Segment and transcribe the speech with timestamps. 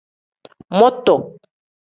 [0.77, 1.15] Mutu.